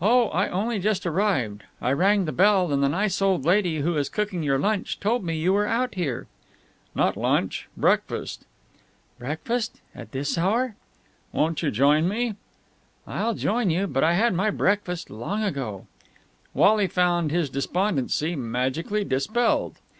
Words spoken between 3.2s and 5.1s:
old lady who is cooking your lunch